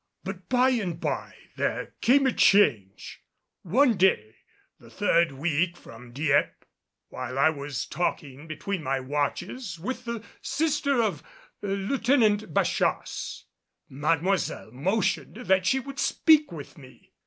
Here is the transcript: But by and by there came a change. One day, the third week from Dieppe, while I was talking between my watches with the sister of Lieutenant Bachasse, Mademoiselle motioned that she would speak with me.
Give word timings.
But 0.23 0.49
by 0.49 0.69
and 0.71 0.99
by 0.99 1.35
there 1.57 1.93
came 2.01 2.25
a 2.25 2.33
change. 2.33 3.21
One 3.61 3.97
day, 3.97 4.37
the 4.79 4.89
third 4.89 5.31
week 5.33 5.77
from 5.77 6.11
Dieppe, 6.11 6.65
while 7.09 7.37
I 7.37 7.51
was 7.51 7.85
talking 7.85 8.47
between 8.47 8.81
my 8.81 8.99
watches 8.99 9.79
with 9.79 10.05
the 10.05 10.23
sister 10.41 11.03
of 11.03 11.21
Lieutenant 11.61 12.51
Bachasse, 12.51 13.45
Mademoiselle 13.89 14.71
motioned 14.71 15.35
that 15.35 15.67
she 15.67 15.79
would 15.79 15.99
speak 15.99 16.51
with 16.51 16.79
me. 16.79 17.13